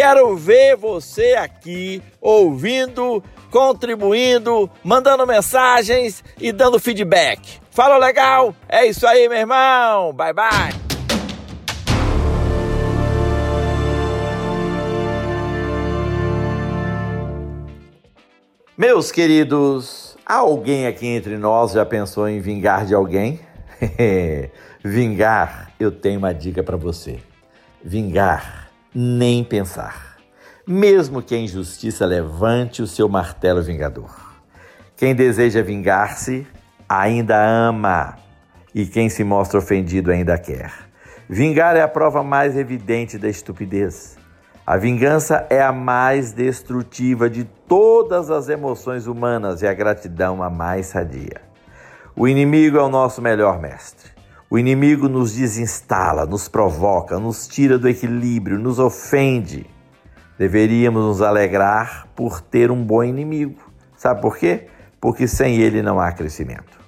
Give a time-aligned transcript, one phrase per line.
[0.00, 3.20] Quero ver você aqui ouvindo,
[3.50, 7.58] contribuindo, mandando mensagens e dando feedback.
[7.68, 8.54] Fala legal?
[8.68, 10.12] É isso aí, meu irmão.
[10.12, 10.72] Bye bye.
[18.76, 23.40] Meus queridos, alguém aqui entre nós já pensou em vingar de alguém?
[24.80, 27.18] vingar, eu tenho uma dica para você.
[27.82, 30.16] Vingar, nem pensar.
[30.66, 34.34] Mesmo que a injustiça levante o seu martelo vingador.
[34.96, 36.46] Quem deseja vingar-se
[36.88, 38.16] ainda ama,
[38.74, 40.72] e quem se mostra ofendido ainda quer.
[41.28, 44.16] Vingar é a prova mais evidente da estupidez.
[44.66, 50.50] A vingança é a mais destrutiva de todas as emoções humanas e a gratidão a
[50.50, 51.40] mais sadia.
[52.14, 54.17] O inimigo é o nosso melhor mestre.
[54.50, 59.66] O inimigo nos desinstala, nos provoca, nos tira do equilíbrio, nos ofende.
[60.38, 63.60] Deveríamos nos alegrar por ter um bom inimigo.
[63.94, 64.68] Sabe por quê?
[64.98, 66.78] Porque sem ele não há crescimento.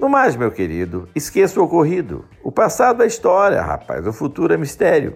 [0.00, 2.24] No mais, meu querido, esqueça o ocorrido.
[2.42, 4.06] O passado é história, rapaz.
[4.06, 5.14] O futuro é mistério.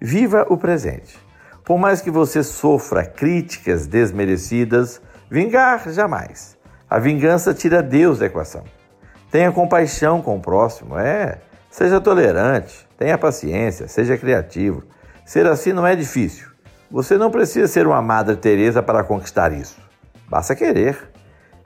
[0.00, 1.16] Viva o presente.
[1.64, 6.58] Por mais que você sofra críticas desmerecidas, vingar jamais.
[6.90, 8.64] A vingança tira Deus da equação.
[9.36, 11.42] Tenha compaixão com o próximo, é.
[11.70, 14.82] Seja tolerante, tenha paciência, seja criativo.
[15.26, 16.48] Ser assim não é difícil.
[16.90, 19.76] Você não precisa ser uma Madre Teresa para conquistar isso.
[20.26, 20.96] Basta querer.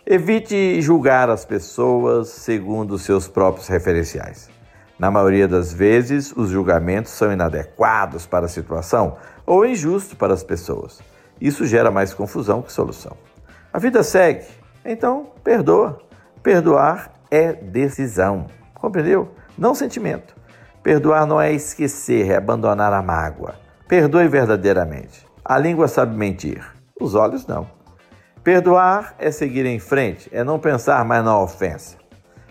[0.05, 4.51] Evite julgar as pessoas segundo seus próprios referenciais.
[4.99, 9.17] Na maioria das vezes, os julgamentos são inadequados para a situação
[9.47, 10.99] ou injustos para as pessoas.
[11.41, 13.17] Isso gera mais confusão que solução.
[13.73, 14.45] A vida segue,
[14.85, 16.01] então perdoa.
[16.43, 19.35] Perdoar é decisão, compreendeu?
[19.57, 20.35] Não sentimento.
[20.83, 23.55] Perdoar não é esquecer, é abandonar a mágoa.
[23.87, 25.27] Perdoe verdadeiramente.
[25.45, 26.65] A língua sabe mentir,
[26.99, 27.67] os olhos não.
[28.43, 31.97] Perdoar é seguir em frente, é não pensar mais na ofensa.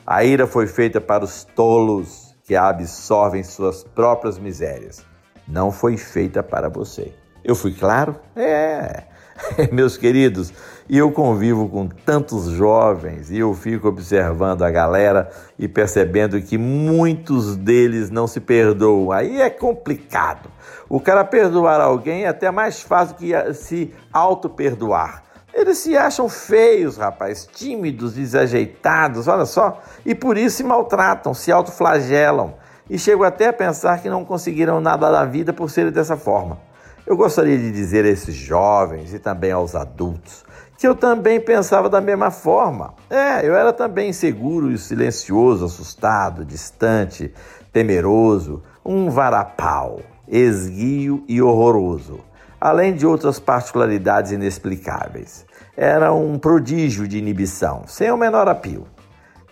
[0.05, 5.05] A ira foi feita para os tolos que absorvem suas próprias misérias.
[5.47, 7.13] Não foi feita para você.
[7.43, 8.15] Eu fui claro?
[8.35, 9.03] É.
[9.71, 10.53] Meus queridos,
[10.89, 17.55] eu convivo com tantos jovens e eu fico observando a galera e percebendo que muitos
[17.55, 19.11] deles não se perdoam.
[19.11, 20.49] Aí é complicado.
[20.87, 25.23] O cara perdoar alguém é até mais fácil que se auto-perdoar.
[25.53, 31.51] Eles se acham feios, rapaz, tímidos, desajeitados, olha só, e por isso se maltratam, se
[31.51, 32.53] autoflagelam
[32.89, 36.68] e chegam até a pensar que não conseguiram nada da vida por serem dessa forma.
[37.05, 40.45] Eu gostaria de dizer a esses jovens e também aos adultos
[40.77, 42.93] que eu também pensava da mesma forma.
[43.09, 47.33] É, eu era também inseguro e silencioso, assustado, distante,
[47.73, 52.29] temeroso, um varapau, esguio e horroroso
[52.59, 55.45] além de outras particularidades inexplicáveis.
[55.77, 58.85] Era um prodígio de inibição, sem o menor apio.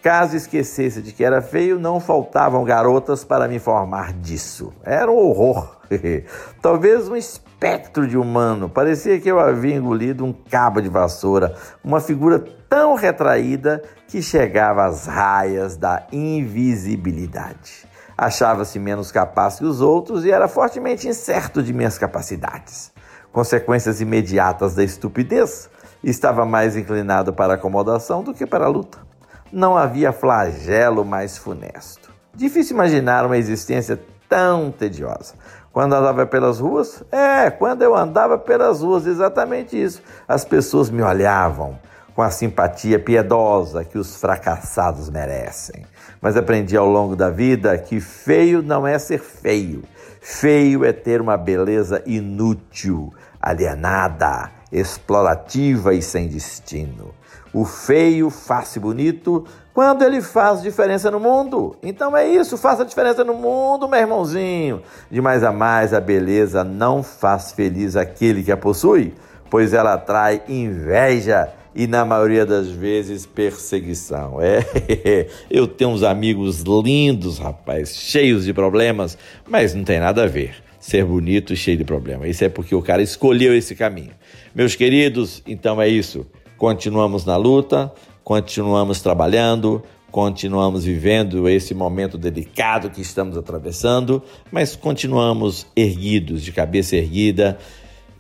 [0.02, 4.74] Caso esquecesse de que era feio, não faltavam garotas para me informar disso.
[4.84, 5.78] Era um horror.
[6.62, 8.69] Talvez um espectro de humano.
[8.69, 14.85] Parecia que eu havia engolido um cabo de vassoura, uma figura tão retraída que chegava
[14.85, 17.85] às raias da invisibilidade.
[18.18, 22.91] Achava-se menos capaz que os outros e era fortemente incerto de minhas capacidades
[23.38, 25.69] consequências imediatas da estupidez,
[26.03, 29.06] estava mais inclinado para a acomodação do que para a luta.
[29.52, 32.12] Não havia flagelo mais funesto.
[32.34, 35.35] Difícil imaginar uma existência tão tediosa.
[35.72, 37.03] Quando andava pelas ruas?
[37.12, 40.02] É, quando eu andava pelas ruas, exatamente isso.
[40.28, 41.79] As pessoas me olhavam
[42.16, 45.85] com a simpatia piedosa que os fracassados merecem.
[46.20, 49.84] Mas aprendi ao longo da vida que feio não é ser feio.
[50.20, 57.14] Feio é ter uma beleza inútil, alienada, explorativa e sem destino.
[57.53, 61.75] O feio faz-se bonito quando ele faz diferença no mundo.
[61.81, 64.81] Então é isso, faça diferença no mundo, meu irmãozinho.
[65.09, 69.14] De mais a mais, a beleza não faz feliz aquele que a possui,
[69.49, 74.41] pois ela atrai inveja e na maioria das vezes perseguição.
[74.41, 79.16] É, eu tenho uns amigos lindos, rapaz, cheios de problemas,
[79.47, 80.66] mas não tem nada a ver.
[80.87, 82.25] Ser bonito e cheio de problema.
[82.29, 84.11] Isso é porque o cara escolheu esse caminho.
[84.55, 86.25] Meus queridos, então é isso.
[86.57, 87.93] Continuamos na luta,
[88.23, 96.95] continuamos trabalhando, continuamos vivendo esse momento delicado que estamos atravessando, mas continuamos erguidos, de cabeça
[96.95, 97.57] erguida,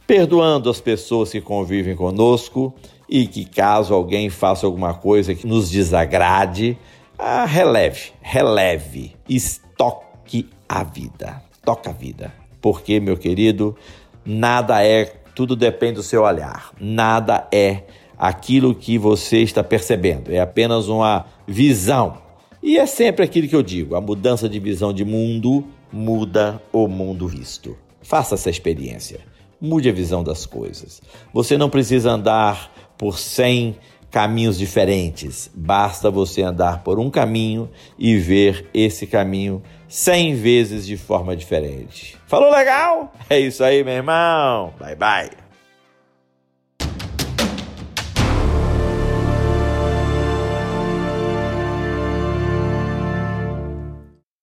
[0.05, 2.75] perdoando as pessoas que convivem conosco
[3.07, 6.77] e que, caso alguém faça alguma coisa que nos desagrade,
[7.17, 12.46] ah, releve, releve, estoque a vida, toca a vida.
[12.67, 13.77] Porque, meu querido,
[14.25, 17.83] nada é, tudo depende do seu olhar, nada é
[18.17, 22.17] aquilo que você está percebendo, é apenas uma visão.
[22.61, 26.89] E é sempre aquilo que eu digo: a mudança de visão de mundo muda o
[26.89, 27.77] mundo visto.
[28.01, 29.21] Faça essa experiência.
[29.61, 31.01] Mude a visão das coisas.
[31.33, 33.77] Você não precisa andar por 100
[34.11, 35.49] caminhos diferentes.
[35.53, 42.17] Basta você andar por um caminho e ver esse caminho 100 vezes de forma diferente.
[42.27, 43.13] Falou legal?
[43.29, 44.73] É isso aí, meu irmão.
[44.79, 45.46] Bye bye.